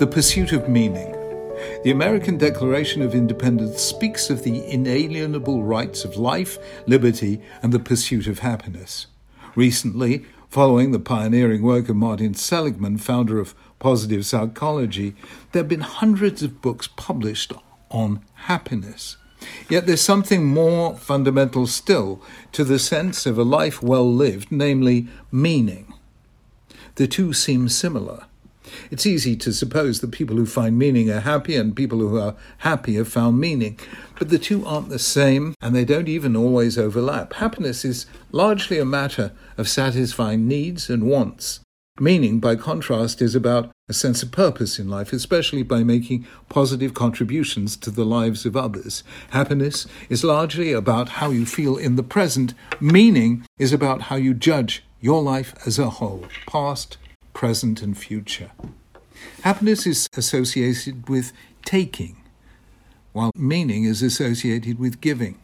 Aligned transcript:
The 0.00 0.06
pursuit 0.06 0.52
of 0.52 0.66
meaning. 0.66 1.12
The 1.84 1.90
American 1.90 2.38
Declaration 2.38 3.02
of 3.02 3.14
Independence 3.14 3.82
speaks 3.82 4.30
of 4.30 4.44
the 4.44 4.64
inalienable 4.64 5.62
rights 5.62 6.06
of 6.06 6.16
life, 6.16 6.56
liberty, 6.86 7.42
and 7.62 7.70
the 7.70 7.80
pursuit 7.80 8.26
of 8.26 8.38
happiness. 8.38 9.08
Recently, 9.54 10.24
following 10.48 10.92
the 10.92 11.00
pioneering 11.00 11.60
work 11.60 11.90
of 11.90 11.96
Martin 11.96 12.32
Seligman, 12.32 12.96
founder 12.96 13.38
of 13.38 13.54
positive 13.78 14.24
psychology, 14.24 15.14
there 15.52 15.60
have 15.60 15.68
been 15.68 15.80
hundreds 15.80 16.42
of 16.42 16.62
books 16.62 16.88
published 16.96 17.52
on 17.90 18.24
happiness. 18.46 19.18
Yet 19.68 19.86
there's 19.86 20.00
something 20.00 20.46
more 20.46 20.96
fundamental 20.96 21.66
still 21.66 22.22
to 22.52 22.64
the 22.64 22.78
sense 22.78 23.26
of 23.26 23.36
a 23.36 23.44
life 23.44 23.82
well 23.82 24.10
lived, 24.10 24.50
namely 24.50 25.08
meaning. 25.30 25.92
The 26.94 27.06
two 27.06 27.34
seem 27.34 27.68
similar. 27.68 28.24
It's 28.90 29.06
easy 29.06 29.36
to 29.36 29.52
suppose 29.52 30.00
that 30.00 30.10
people 30.10 30.36
who 30.36 30.46
find 30.46 30.78
meaning 30.78 31.10
are 31.10 31.20
happy 31.20 31.56
and 31.56 31.76
people 31.76 31.98
who 31.98 32.18
are 32.18 32.36
happy 32.58 32.94
have 32.94 33.08
found 33.08 33.38
meaning. 33.38 33.78
But 34.18 34.28
the 34.28 34.38
two 34.38 34.64
aren't 34.66 34.88
the 34.88 34.98
same 34.98 35.54
and 35.60 35.74
they 35.74 35.84
don't 35.84 36.08
even 36.08 36.36
always 36.36 36.78
overlap. 36.78 37.34
Happiness 37.34 37.84
is 37.84 38.06
largely 38.32 38.78
a 38.78 38.84
matter 38.84 39.32
of 39.56 39.68
satisfying 39.68 40.46
needs 40.46 40.90
and 40.90 41.08
wants. 41.08 41.60
Meaning, 41.98 42.40
by 42.40 42.56
contrast, 42.56 43.20
is 43.20 43.34
about 43.34 43.70
a 43.86 43.92
sense 43.92 44.22
of 44.22 44.32
purpose 44.32 44.78
in 44.78 44.88
life, 44.88 45.12
especially 45.12 45.62
by 45.62 45.82
making 45.82 46.26
positive 46.48 46.94
contributions 46.94 47.76
to 47.76 47.90
the 47.90 48.06
lives 48.06 48.46
of 48.46 48.56
others. 48.56 49.04
Happiness 49.30 49.86
is 50.08 50.24
largely 50.24 50.72
about 50.72 51.10
how 51.10 51.28
you 51.30 51.44
feel 51.44 51.76
in 51.76 51.96
the 51.96 52.02
present. 52.02 52.54
Meaning 52.80 53.44
is 53.58 53.74
about 53.74 54.02
how 54.02 54.16
you 54.16 54.32
judge 54.32 54.82
your 55.00 55.22
life 55.22 55.54
as 55.66 55.78
a 55.78 55.90
whole, 55.90 56.24
past, 56.46 56.96
present, 57.32 57.82
and 57.82 57.96
future. 57.96 58.50
Happiness 59.42 59.86
is 59.86 60.08
associated 60.16 61.08
with 61.08 61.32
taking, 61.64 62.16
while 63.12 63.32
meaning 63.34 63.84
is 63.84 64.02
associated 64.02 64.78
with 64.78 65.00
giving. 65.00 65.38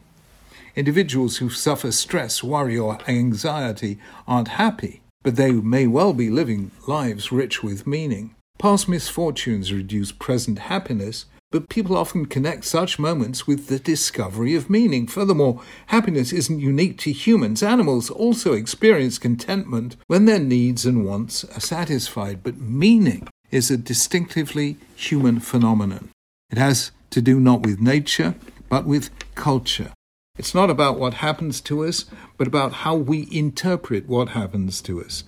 Individuals 0.75 1.37
who 1.37 1.49
suffer 1.49 1.91
stress, 1.91 2.43
worry, 2.43 2.77
or 2.77 2.99
anxiety 3.07 3.99
aren't 4.27 4.49
happy, 4.49 5.01
but 5.23 5.35
they 5.35 5.51
may 5.51 5.87
well 5.87 6.13
be 6.13 6.29
living 6.29 6.71
lives 6.87 7.31
rich 7.31 7.63
with 7.63 7.87
meaning. 7.87 8.35
Past 8.59 8.87
misfortunes 8.87 9.73
reduce 9.73 10.11
present 10.11 10.59
happiness, 10.59 11.25
but 11.51 11.69
people 11.69 11.95
often 11.95 12.25
connect 12.25 12.65
such 12.65 12.99
moments 12.99 13.47
with 13.47 13.67
the 13.67 13.79
discovery 13.79 14.53
of 14.55 14.69
meaning. 14.69 15.07
Furthermore, 15.07 15.61
happiness 15.87 16.33
isn't 16.33 16.59
unique 16.59 16.97
to 16.99 17.11
humans. 17.11 17.63
Animals 17.63 18.09
also 18.09 18.53
experience 18.53 19.17
contentment 19.17 19.95
when 20.07 20.25
their 20.25 20.39
needs 20.39 20.85
and 20.85 21.05
wants 21.05 21.43
are 21.45 21.61
satisfied, 21.61 22.43
but 22.43 22.57
meaning 22.57 23.27
is 23.49 23.71
a 23.71 23.77
distinctively 23.77 24.77
human 24.95 25.39
phenomenon. 25.39 26.09
It 26.49 26.57
has 26.57 26.91
to 27.11 27.21
do 27.21 27.39
not 27.39 27.61
with 27.61 27.79
nature, 27.79 28.35
but 28.69 28.85
with 28.85 29.09
culture. 29.35 29.93
It's 30.37 30.53
not 30.53 30.69
about 30.69 30.99
what 30.99 31.15
happens 31.15 31.61
to 31.61 31.85
us, 31.85 32.05
but 32.37 32.47
about 32.47 32.73
how 32.73 32.95
we 32.95 33.27
interpret 33.31 34.07
what 34.07 34.29
happens 34.29 34.81
to 34.81 35.01
us. 35.01 35.23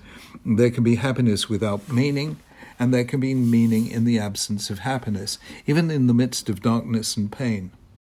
There 0.45 0.69
can 0.69 0.83
be 0.83 0.95
happiness 0.95 1.49
without 1.49 1.89
meaning, 1.89 2.37
and 2.79 2.93
there 2.93 3.03
can 3.03 3.19
be 3.19 3.35
meaning 3.35 3.87
in 3.87 4.05
the 4.05 4.17
absence 4.17 4.69
of 4.69 4.79
happiness, 4.79 5.37
even 5.67 5.91
in 5.91 6.07
the 6.07 6.13
midst 6.13 6.49
of 6.49 6.61
darkness 6.61 7.17
and 7.17 7.31
pain. 7.31 7.71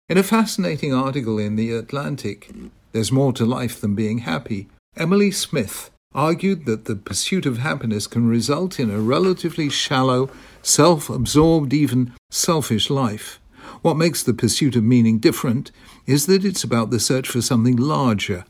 In 0.08 0.18
a 0.18 0.22
fascinating 0.22 0.92
article 0.92 1.38
in 1.38 1.56
The 1.56 1.72
Atlantic, 1.72 2.50
There's 2.92 3.12
More 3.12 3.32
to 3.34 3.46
Life 3.46 3.80
Than 3.80 3.94
Being 3.94 4.18
Happy, 4.18 4.68
Emily 4.96 5.30
Smith 5.30 5.90
argued 6.14 6.64
that 6.64 6.86
the 6.86 6.96
pursuit 6.96 7.44
of 7.44 7.58
happiness 7.58 8.06
can 8.06 8.28
result 8.28 8.80
in 8.80 8.90
a 8.90 8.98
relatively 8.98 9.68
shallow, 9.68 10.30
self 10.62 11.10
absorbed, 11.10 11.72
even 11.72 12.12
selfish 12.30 12.88
life. 12.88 13.38
What 13.82 13.96
makes 13.96 14.22
the 14.22 14.34
pursuit 14.34 14.74
of 14.76 14.82
meaning 14.82 15.18
different 15.18 15.70
is 16.06 16.26
that 16.26 16.44
it's 16.44 16.64
about 16.64 16.90
the 16.90 17.00
search 17.00 17.28
for 17.28 17.42
something 17.42 17.76
larger 17.76 18.44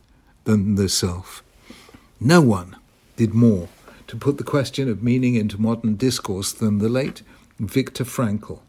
than 0.44 0.76
the 0.76 0.88
self. 0.88 1.42
No 2.20 2.40
one 2.40 2.76
did 3.16 3.34
more 3.34 3.68
to 4.06 4.16
put 4.16 4.38
the 4.38 4.44
question 4.44 4.88
of 4.88 5.02
meaning 5.02 5.34
into 5.34 5.60
modern 5.60 5.96
discourse 5.96 6.52
than 6.52 6.78
the 6.78 6.88
late 6.88 7.22
Viktor 7.58 8.04
Frankl. 8.04 8.60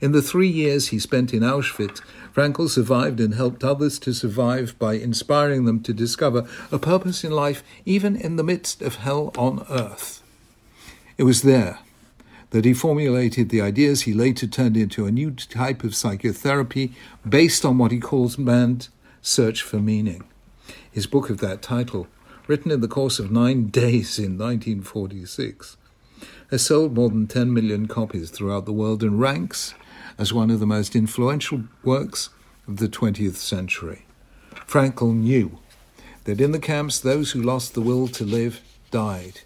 In 0.00 0.12
the 0.12 0.22
three 0.22 0.48
years 0.48 0.88
he 0.88 0.98
spent 0.98 1.34
in 1.34 1.42
Auschwitz, 1.42 2.00
Frankl 2.34 2.68
survived 2.68 3.20
and 3.20 3.34
helped 3.34 3.64
others 3.64 3.98
to 4.00 4.12
survive 4.12 4.78
by 4.78 4.94
inspiring 4.94 5.64
them 5.64 5.82
to 5.82 5.92
discover 5.92 6.46
a 6.70 6.78
purpose 6.78 7.24
in 7.24 7.32
life 7.32 7.62
even 7.84 8.16
in 8.16 8.36
the 8.36 8.44
midst 8.44 8.82
of 8.82 8.96
hell 8.96 9.32
on 9.36 9.66
earth. 9.68 10.22
It 11.18 11.24
was 11.24 11.42
there 11.42 11.78
that 12.50 12.64
he 12.64 12.72
formulated 12.72 13.48
the 13.48 13.60
ideas 13.60 14.02
he 14.02 14.12
later 14.12 14.46
turned 14.46 14.76
into 14.76 15.06
a 15.06 15.12
new 15.12 15.32
type 15.32 15.82
of 15.82 15.94
psychotherapy 15.94 16.92
based 17.28 17.64
on 17.64 17.78
what 17.78 17.90
he 17.90 17.98
calls 17.98 18.38
man's 18.38 18.90
search 19.20 19.62
for 19.62 19.78
meaning. 19.78 20.22
His 20.90 21.06
book 21.08 21.30
of 21.30 21.38
that 21.38 21.62
title, 21.62 22.06
written 22.46 22.70
in 22.70 22.80
the 22.80 22.88
course 22.88 23.18
of 23.18 23.30
nine 23.30 23.66
days 23.82 24.18
in 24.18 24.38
1946, 24.38 25.76
has 26.50 26.62
sold 26.64 26.94
more 26.94 27.08
than 27.08 27.26
10 27.26 27.52
million 27.52 27.86
copies 27.86 28.30
throughout 28.30 28.66
the 28.66 28.72
world 28.72 29.02
and 29.02 29.20
ranks 29.20 29.74
as 30.18 30.32
one 30.32 30.50
of 30.50 30.60
the 30.60 30.66
most 30.66 30.94
influential 30.94 31.64
works 31.82 32.30
of 32.68 32.76
the 32.76 32.88
20th 32.88 33.36
century. 33.36 34.06
Frankl 34.66 35.14
knew 35.14 35.58
that 36.24 36.40
in 36.40 36.52
the 36.52 36.58
camps 36.58 37.00
those 37.00 37.32
who 37.32 37.42
lost 37.42 37.74
the 37.74 37.80
will 37.80 38.08
to 38.08 38.24
live 38.24 38.60
died. 38.90 39.40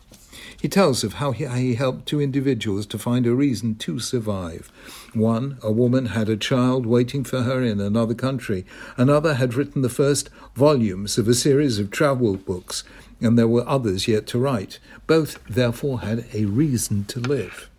He 0.61 0.69
tells 0.69 1.05
of 1.05 1.15
how 1.15 1.31
he, 1.31 1.75
helped 1.75 2.07
two 2.07 2.21
individuals 2.21 2.85
to 2.87 2.99
find 2.99 3.27
a 3.27 3.35
reason 3.35 3.77
to 3.77 4.01
survive. 4.01 4.73
One, 5.15 5.59
a 5.63 5.71
woman, 5.71 6.07
had 6.07 6.29
a 6.29 6.37
child 6.37 6.85
waiting 6.85 7.23
for 7.23 7.43
her 7.43 7.63
in 7.63 7.81
another 7.81 8.15
country. 8.15 8.67
Another 8.97 9.35
had 9.35 9.55
written 9.55 9.83
the 9.83 9.89
first 9.89 10.31
volumes 10.57 11.17
of 11.17 11.29
a 11.29 11.35
series 11.35 11.79
of 11.79 11.93
travel 11.93 12.37
books, 12.37 12.83
and 13.21 13.39
there 13.39 13.47
were 13.47 13.69
others 13.69 14.09
yet 14.09 14.27
to 14.29 14.39
write. 14.39 14.81
Both, 15.07 15.39
therefore, 15.49 16.01
had 16.01 16.27
a 16.33 16.47
reason 16.47 17.05
to 17.05 17.21
live. 17.21 17.71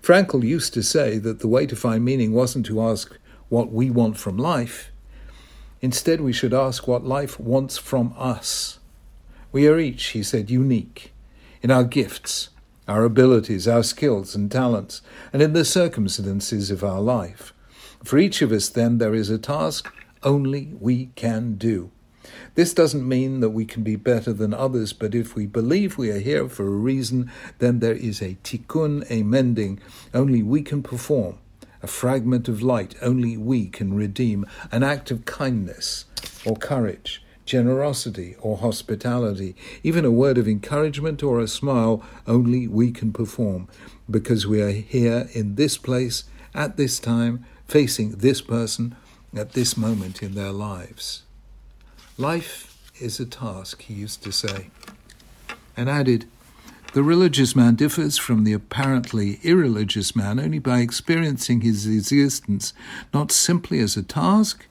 Frankl 0.00 0.44
used 0.44 0.72
to 0.74 0.82
say 0.82 1.18
that 1.18 1.40
the 1.40 1.48
way 1.48 1.66
to 1.66 1.74
find 1.74 2.04
meaning 2.04 2.32
wasn't 2.32 2.66
to 2.66 2.80
ask 2.80 3.18
what 3.48 3.72
we 3.72 3.90
want 3.90 4.18
from 4.18 4.36
life. 4.36 4.90
Instead, 5.80 6.20
we 6.20 6.32
should 6.32 6.54
ask 6.54 6.86
what 6.86 7.04
life 7.04 7.40
wants 7.40 7.76
from 7.76 8.14
us. 8.16 8.78
We 9.50 9.66
are 9.66 9.78
each, 9.78 10.08
he 10.08 10.22
said, 10.22 10.50
unique 10.50 11.13
in 11.64 11.70
our 11.70 11.82
gifts, 11.82 12.50
our 12.86 13.04
abilities, 13.04 13.66
our 13.66 13.82
skills 13.82 14.34
and 14.34 14.52
talents, 14.52 15.00
and 15.32 15.40
in 15.40 15.54
the 15.54 15.64
circumstances 15.64 16.70
of 16.70 16.84
our 16.84 17.00
life. 17.00 17.54
For 18.04 18.18
each 18.18 18.42
of 18.42 18.52
us, 18.52 18.68
then, 18.68 18.98
there 18.98 19.14
is 19.14 19.30
a 19.30 19.38
task 19.38 19.90
only 20.22 20.74
we 20.78 21.06
can 21.14 21.54
do. 21.54 21.90
This 22.54 22.74
doesn't 22.74 23.08
mean 23.08 23.40
that 23.40 23.50
we 23.50 23.64
can 23.64 23.82
be 23.82 23.96
better 23.96 24.34
than 24.34 24.52
others, 24.52 24.92
but 24.92 25.14
if 25.14 25.34
we 25.34 25.46
believe 25.46 25.96
we 25.96 26.10
are 26.10 26.18
here 26.18 26.50
for 26.50 26.66
a 26.66 26.70
reason, 26.70 27.32
then 27.60 27.78
there 27.78 27.94
is 27.94 28.20
a 28.20 28.36
tikkun, 28.44 29.06
a 29.08 29.22
mending, 29.22 29.80
only 30.12 30.42
we 30.42 30.60
can 30.60 30.82
perform, 30.82 31.38
a 31.82 31.86
fragment 31.86 32.46
of 32.46 32.62
light 32.62 32.94
only 33.00 33.38
we 33.38 33.68
can 33.68 33.94
redeem, 33.94 34.44
an 34.70 34.82
act 34.82 35.10
of 35.10 35.24
kindness 35.24 36.04
or 36.44 36.56
courage, 36.56 37.23
generosity 37.44 38.36
or 38.40 38.58
hospitality, 38.58 39.54
even 39.82 40.04
a 40.04 40.10
word 40.10 40.38
of 40.38 40.48
encouragement 40.48 41.22
or 41.22 41.40
a 41.40 41.48
smile, 41.48 42.02
only 42.26 42.66
we 42.66 42.90
can 42.90 43.12
perform 43.12 43.68
because 44.10 44.46
we 44.46 44.60
are 44.60 44.70
here 44.70 45.28
in 45.32 45.54
this 45.54 45.76
place 45.78 46.24
at 46.54 46.76
this 46.76 46.98
time, 46.98 47.44
facing 47.66 48.12
this 48.12 48.40
person 48.40 48.94
at 49.36 49.52
this 49.52 49.76
moment 49.76 50.22
in 50.22 50.34
their 50.34 50.52
lives. 50.52 51.22
Life 52.16 52.90
is 53.00 53.18
a 53.18 53.26
task, 53.26 53.82
he 53.82 53.94
used 53.94 54.22
to 54.22 54.32
say, 54.32 54.70
and 55.76 55.90
added, 55.90 56.26
the 56.92 57.02
religious 57.02 57.56
man 57.56 57.74
differs 57.74 58.18
from 58.18 58.44
the 58.44 58.52
apparently 58.52 59.40
irreligious 59.42 60.14
man 60.14 60.38
only 60.38 60.60
by 60.60 60.78
experiencing 60.78 61.62
his 61.62 61.88
existence 61.88 62.72
not 63.12 63.32
simply 63.32 63.80
as 63.80 63.96
a 63.96 64.02
task, 64.04 64.66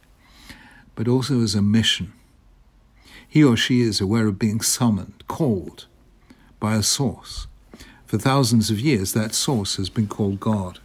but 0.95 1.09
also 1.09 1.42
as 1.42 1.53
a 1.53 1.62
mission. 1.62 2.13
He 3.33 3.44
or 3.44 3.57
she 3.57 3.81
is 3.81 4.00
aware 4.00 4.27
of 4.27 4.38
being 4.38 4.62
summoned, 4.62 5.24
called 5.27 5.88
by 6.59 6.75
a 6.75 6.83
source. 6.83 7.47
For 8.06 8.19
thousands 8.19 8.69
of 8.69 8.80
years, 8.80 9.13
that 9.13 9.33
source 9.33 9.77
has 9.77 9.89
been 9.89 10.06
called 10.06 10.39
God. 10.39 10.77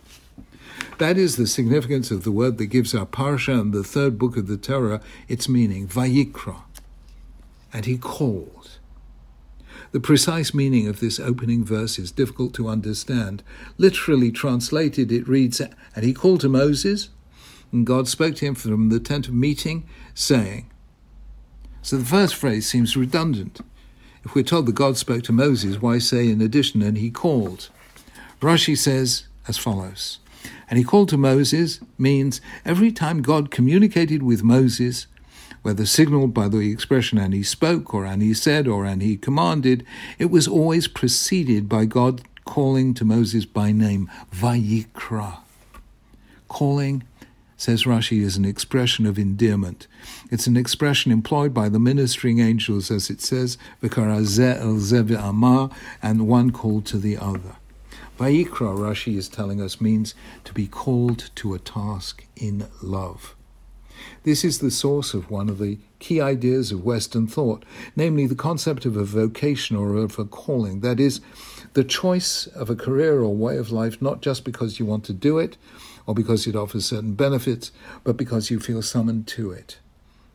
That 0.97 1.19
is 1.19 1.37
the 1.37 1.47
significance 1.47 2.11
of 2.11 2.25
the 2.25 2.33
word 2.33 2.57
that 2.57 2.69
gives 2.69 2.95
our 2.95 3.05
parsha 3.05 3.61
and 3.61 3.75
the 3.75 3.85
third 3.85 4.19
book 4.19 4.39
of 4.39 4.47
the 4.47 4.57
Torah 4.57 5.03
its 5.29 5.47
meaning, 5.47 5.89
Vayikra. 5.89 6.63
And 7.71 7.85
he 7.85 7.99
called. 7.99 8.79
The 9.93 10.01
precise 10.01 10.55
meaning 10.55 10.89
of 10.89 11.01
this 11.01 11.21
opening 11.21 11.67
verse 11.67 11.99
is 11.99 12.11
difficult 12.11 12.55
to 12.55 12.69
understand. 12.69 13.43
Literally 13.77 14.33
translated, 14.33 15.13
it 15.13 15.29
reads, 15.29 15.61
And 15.61 16.03
he 16.03 16.15
called 16.15 16.41
to 16.41 16.49
Moses, 16.49 17.11
and 17.73 17.87
God 17.87 18.09
spoke 18.09 18.37
to 18.37 18.47
him 18.47 18.55
from 18.55 18.89
the 18.89 19.01
tent 19.01 19.29
of 19.29 19.35
meeting, 19.35 19.87
saying, 20.15 20.71
so 21.89 21.97
the 21.97 22.05
first 22.05 22.35
phrase 22.35 22.69
seems 22.69 22.99
redundant. 22.99 23.63
If 24.23 24.35
we're 24.35 24.45
told 24.45 24.67
that 24.67 24.75
God 24.75 24.99
spoke 24.99 25.23
to 25.23 25.33
Moses, 25.33 25.81
why 25.81 25.97
say 26.01 26.29
in 26.29 26.43
addition, 26.43 26.83
and 26.83 26.99
he 26.99 27.11
called? 27.11 27.71
Rashi 28.43 28.77
says, 28.77 29.25
as 29.49 29.57
follows. 29.57 30.19
And 30.69 30.79
he 30.79 30.85
called 30.85 31.09
to 31.09 31.17
Moses 31.17 31.81
means 31.97 32.43
every 32.63 32.93
time 32.93 33.23
God 33.23 33.51
communicated 33.51 34.23
with 34.23 34.43
Moses, 34.43 35.07
whether 35.63 35.87
signaled 35.87 36.35
by 36.35 36.49
the 36.49 36.59
expression 36.59 37.17
and 37.17 37.33
he 37.33 37.43
spoke, 37.43 37.95
or 37.95 38.05
and 38.05 38.21
he 38.21 38.35
said, 38.35 38.69
or 38.69 38.85
and 38.85 39.01
he 39.01 39.17
commanded, 39.17 39.87
it 40.19 40.31
was 40.31 40.47
always 40.47 40.89
preceded 40.89 41.71
by 41.71 41.87
God 41.87 42.21
calling 42.45 42.93
to 42.93 43.05
Moses 43.07 43.47
by 43.47 43.73
name, 43.73 44.11
Vayikra. 44.31 45.39
Calling, 46.49 47.05
says 47.59 47.85
Rashi, 47.85 48.23
is 48.23 48.39
an 48.39 48.47
expression 48.47 49.05
of 49.05 49.19
endearment. 49.19 49.87
It's 50.31 50.47
an 50.47 50.57
expression 50.57 51.13
employed 51.13 51.53
by 51.53 51.69
the 51.69 51.79
ministering 51.79 52.39
angels, 52.39 52.91
as 52.91 53.11
it 53.11 53.21
says, 53.21 53.59
and 56.01 56.29
one 56.29 56.51
called 56.51 56.87
to 56.87 56.97
the 56.97 57.19
other. 57.19 57.57
Vayikra, 58.19 58.77
Rashi 58.77 59.17
is 59.17 59.29
telling 59.29 59.61
us, 59.61 59.81
means 59.81 60.15
to 60.45 60.55
be 60.55 60.67
called 60.67 61.31
to 61.35 61.53
a 61.53 61.59
task 61.59 62.25
in 62.37 62.67
love. 62.81 63.35
This 64.23 64.45
is 64.45 64.59
the 64.59 64.71
source 64.71 65.15
of 65.15 65.31
one 65.31 65.49
of 65.49 65.59
the 65.59 65.79
key 65.99 66.21
ideas 66.21 66.73
of 66.73 66.85
Western 66.85 67.27
thought, 67.27 67.65
namely 67.97 68.27
the 68.27 68.35
concept 68.35 68.85
of 68.85 68.97
a 68.97 69.05
vocation 69.05 69.77
or 69.77 69.97
of 69.97 70.19
a 70.19 70.25
calling. 70.25 70.81
That 70.81 71.01
is, 71.01 71.21
the 71.75 71.85
choice 71.85 72.47
of 72.49 72.71
a 72.71 72.77
career 72.77 73.21
or 73.21 73.35
way 73.35 73.57
of 73.57 73.71
life 73.71 74.01
not 74.01 74.23
just 74.23 74.45
because 74.45 74.79
you 74.79 74.87
want 74.87 75.05
to 75.05 75.13
do 75.13 75.39
it 75.39 75.57
or 76.07 76.15
because 76.15 76.47
it 76.47 76.57
offers 76.57 76.87
certain 76.87 77.15
benefits, 77.15 77.71
but 78.03 78.17
because 78.17 78.51
you 78.51 78.59
feel 78.59 78.83
summoned 78.83 79.27
to 79.29 79.51
it. 79.51 79.79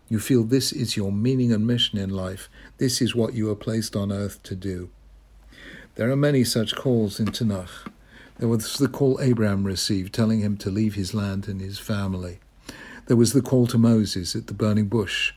You 0.09 0.19
feel 0.19 0.43
this 0.43 0.71
is 0.71 0.95
your 0.95 1.11
meaning 1.11 1.51
and 1.51 1.65
mission 1.65 1.97
in 1.97 2.09
life. 2.09 2.49
This 2.77 3.01
is 3.01 3.15
what 3.15 3.33
you 3.33 3.49
are 3.49 3.55
placed 3.55 3.95
on 3.95 4.11
earth 4.11 4.43
to 4.43 4.55
do. 4.55 4.89
There 5.95 6.11
are 6.11 6.15
many 6.15 6.43
such 6.43 6.75
calls 6.75 7.19
in 7.19 7.27
Tanakh. 7.27 7.91
There 8.37 8.47
was 8.47 8.77
the 8.77 8.87
call 8.87 9.19
Abraham 9.21 9.63
received, 9.63 10.13
telling 10.13 10.41
him 10.41 10.57
to 10.57 10.69
leave 10.69 10.95
his 10.95 11.13
land 11.13 11.47
and 11.47 11.61
his 11.61 11.79
family. 11.79 12.39
There 13.07 13.17
was 13.17 13.33
the 13.33 13.41
call 13.41 13.67
to 13.67 13.77
Moses 13.77 14.35
at 14.35 14.47
the 14.47 14.53
burning 14.53 14.87
bush. 14.87 15.33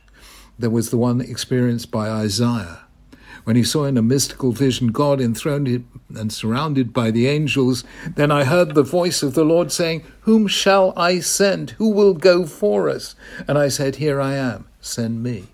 There 0.57 0.69
was 0.69 0.89
the 0.89 0.97
one 0.97 1.21
experienced 1.21 1.91
by 1.91 2.09
Isaiah 2.09 2.87
when 3.43 3.55
he 3.55 3.63
saw 3.63 3.85
in 3.85 3.97
a 3.97 4.01
mystical 4.01 4.51
vision 4.51 4.87
God 4.87 5.21
enthroned 5.21 5.85
and 6.13 6.33
surrounded 6.33 6.91
by 6.91 7.11
the 7.11 7.27
angels. 7.27 7.85
Then 8.15 8.29
I 8.29 8.43
heard 8.43 8.75
the 8.75 8.83
voice 8.83 9.23
of 9.23 9.35
the 9.35 9.45
Lord 9.45 9.71
saying, 9.71 10.03
Whom 10.21 10.47
shall 10.47 10.91
I 10.97 11.19
send? 11.19 11.71
Who 11.71 11.89
will 11.89 12.13
go 12.13 12.45
for 12.45 12.89
us? 12.89 13.15
And 13.47 13.57
I 13.57 13.69
said, 13.69 13.95
Here 13.95 14.19
I 14.19 14.33
am, 14.33 14.67
send 14.81 15.23
me. 15.23 15.47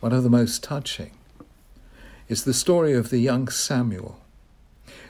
One 0.00 0.12
of 0.12 0.24
the 0.24 0.30
most 0.30 0.64
touching 0.64 1.12
is 2.28 2.42
the 2.42 2.54
story 2.54 2.92
of 2.92 3.10
the 3.10 3.18
young 3.18 3.48
Samuel 3.48 4.20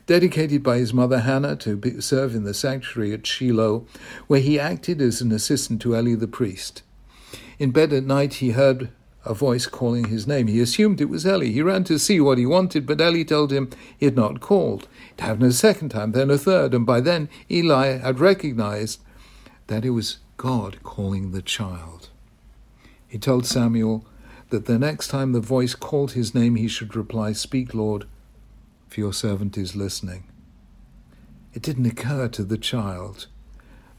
dedicated 0.09 0.63
by 0.63 0.79
his 0.79 0.95
mother 0.95 1.21
Hannah 1.21 1.55
to 1.57 1.77
be, 1.77 2.01
serve 2.01 2.35
in 2.35 2.45
the 2.45 2.55
sanctuary 2.55 3.13
at 3.13 3.27
Shiloh, 3.27 3.87
where 4.27 4.41
he 4.41 4.59
acted 4.59 5.03
as 5.03 5.21
an 5.21 5.31
assistant 5.31 5.83
to 5.83 5.95
Eli 5.95 6.15
the 6.17 6.27
priest. 6.27 6.83
In 7.59 7.73
bed 7.73 7.93
at 7.93 8.05
night, 8.05 8.35
he 8.35 8.53
heard 8.53 8.91
a 9.27 9.35
voice 9.35 9.67
calling 9.67 10.07
his 10.07 10.27
name. 10.27 10.47
He 10.47 10.61
assumed 10.61 11.03
it 11.03 11.11
was 11.11 11.27
Eli. 11.27 11.49
He 11.49 11.61
ran 11.61 11.85
to 11.85 11.99
see 11.99 12.21
what 12.21 12.39
he 12.39 12.47
wanted, 12.47 12.87
but 12.87 13.03
Eli 13.03 13.23
told 13.23 13.53
him 13.53 13.69
he 13.99 14.07
had 14.07 14.17
not 14.17 14.41
called. 14.41 14.89
It 15.13 15.21
happened 15.21 15.45
a 15.45 15.53
second 15.53 15.91
time, 15.91 16.13
then 16.13 16.31
a 16.31 16.39
third, 16.39 16.73
and 16.73 16.87
by 16.87 17.01
then 17.01 17.29
Eli 17.51 17.99
had 17.99 18.19
recognized 18.19 19.01
that 19.67 19.85
it 19.85 19.91
was 19.91 20.19
God 20.39 20.83
calling 20.83 21.33
the 21.33 21.43
child. 21.43 22.09
He 23.07 23.19
told 23.19 23.45
Samuel 23.45 24.07
that 24.49 24.65
the 24.65 24.79
next 24.79 25.09
time 25.09 25.33
the 25.33 25.41
voice 25.41 25.75
called 25.75 26.13
his 26.13 26.35
name, 26.35 26.57
he 26.57 26.67
should 26.67 26.97
reply, 26.97 27.33
Speak, 27.33 27.75
Lord, 27.75 28.07
for 28.89 29.01
your 29.01 29.13
servant 29.13 29.57
is 29.57 29.77
listening. 29.77 30.25
It 31.53 31.63
didn't 31.63 31.87
occur 31.87 32.29
to 32.29 32.45
the 32.45 32.59
child 32.59 33.27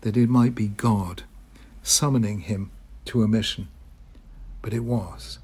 that 0.02 0.18
it 0.18 0.30
might 0.30 0.56
be 0.56 0.68
God 0.68 1.24
summoning 1.84 2.42
him 2.42 2.72
to 3.06 3.24
a 3.24 3.28
mission, 3.28 3.68
but 4.62 4.74
it 4.74 4.84
was. 4.84 5.40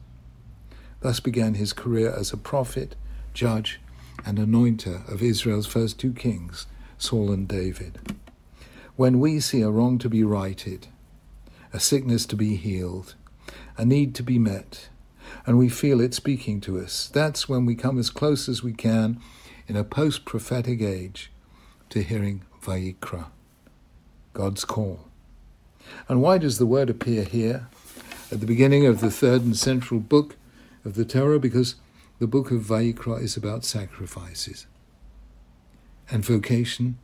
Thus 1.01 1.19
began 1.19 1.55
his 1.55 1.73
career 1.73 2.13
as 2.13 2.31
a 2.31 2.37
prophet, 2.37 2.95
judge, 3.33 3.79
and 4.25 4.37
anointer 4.37 5.07
of 5.11 5.21
Israel's 5.21 5.67
first 5.67 5.99
two 5.99 6.13
kings, 6.13 6.67
Saul 6.97 7.31
and 7.31 7.47
David. 7.47 7.99
When 8.95 9.19
we 9.19 9.39
see 9.39 9.61
a 9.61 9.69
wrong 9.69 9.97
to 9.99 10.09
be 10.09 10.23
righted, 10.23 10.87
a 11.73 11.79
sickness 11.79 12.25
to 12.27 12.35
be 12.35 12.55
healed, 12.55 13.15
a 13.77 13.85
need 13.85 14.15
to 14.15 14.23
be 14.23 14.39
met, 14.39 14.89
and 15.45 15.57
we 15.57 15.69
feel 15.69 16.01
it 16.01 16.13
speaking 16.13 16.61
to 16.61 16.79
us. 16.79 17.07
That's 17.07 17.47
when 17.47 17.65
we 17.65 17.75
come 17.75 17.97
as 17.97 18.09
close 18.09 18.47
as 18.49 18.63
we 18.63 18.73
can 18.73 19.19
in 19.67 19.75
a 19.75 19.83
post 19.83 20.25
prophetic 20.25 20.81
age 20.81 21.31
to 21.89 22.03
hearing 22.03 22.43
Vayikra, 22.61 23.27
God's 24.33 24.65
call. 24.65 25.07
And 26.07 26.21
why 26.21 26.37
does 26.37 26.57
the 26.57 26.65
word 26.65 26.89
appear 26.89 27.23
here 27.23 27.67
at 28.31 28.39
the 28.39 28.47
beginning 28.47 28.85
of 28.85 29.01
the 29.01 29.11
third 29.11 29.43
and 29.43 29.55
central 29.55 29.99
book 29.99 30.35
of 30.83 30.95
the 30.95 31.05
Torah? 31.05 31.39
Because 31.39 31.75
the 32.19 32.27
book 32.27 32.51
of 32.51 32.61
Vayikra 32.61 33.21
is 33.21 33.37
about 33.37 33.65
sacrifices. 33.65 34.67
And 36.09 36.23
vocation 36.23 36.97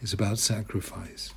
is 0.00 0.12
about 0.12 0.38
sacrifice. 0.38 1.34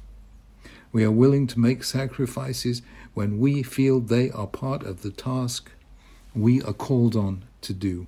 We 0.92 1.04
are 1.04 1.12
willing 1.12 1.48
to 1.48 1.60
make 1.60 1.84
sacrifices 1.84 2.82
when 3.14 3.40
we 3.40 3.64
feel 3.64 4.00
they 4.00 4.30
are 4.32 4.48
part 4.48 4.84
of 4.84 5.02
the 5.02 5.12
task 5.12 5.72
we 6.36 6.62
are 6.64 6.74
called 6.74 7.16
on 7.16 7.44
to 7.62 7.74
do. 7.74 8.08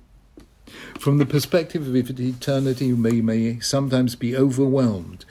From 0.98 1.18
the 1.18 1.26
perspective 1.26 1.86
of 1.86 1.94
eternity, 1.94 2.92
we 2.92 3.22
may 3.22 3.60
sometimes 3.60 4.16
be 4.16 4.36
overwhelmed 4.36 5.24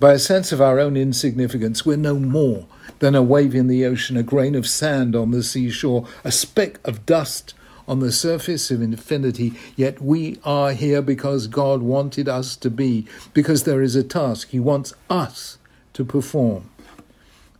by 0.00 0.12
a 0.12 0.18
sense 0.18 0.50
of 0.50 0.60
our 0.60 0.80
own 0.80 0.96
insignificance. 0.96 1.86
We're 1.86 1.96
no 1.96 2.18
more 2.18 2.66
than 2.98 3.14
a 3.14 3.22
wave 3.22 3.54
in 3.54 3.68
the 3.68 3.84
ocean, 3.84 4.16
a 4.16 4.22
grain 4.22 4.54
of 4.54 4.66
sand 4.66 5.14
on 5.14 5.30
the 5.30 5.42
seashore, 5.42 6.06
a 6.24 6.32
speck 6.32 6.80
of 6.86 7.06
dust 7.06 7.54
on 7.86 8.00
the 8.00 8.12
surface 8.12 8.70
of 8.70 8.80
infinity, 8.80 9.52
yet 9.74 10.00
we 10.00 10.38
are 10.44 10.72
here 10.72 11.02
because 11.02 11.48
God 11.48 11.82
wanted 11.82 12.28
us 12.28 12.54
to 12.56 12.70
be, 12.70 13.06
because 13.34 13.64
there 13.64 13.82
is 13.82 13.96
a 13.96 14.04
task 14.04 14.50
He 14.50 14.60
wants 14.60 14.94
us 15.08 15.58
to 15.94 16.04
perform. 16.04 16.70